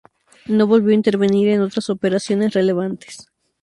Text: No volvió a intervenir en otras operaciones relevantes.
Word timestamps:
No 0.47 0.65
volvió 0.65 0.89
a 0.89 0.95
intervenir 0.95 1.47
en 1.49 1.61
otras 1.61 1.91
operaciones 1.91 2.53
relevantes. 2.53 3.29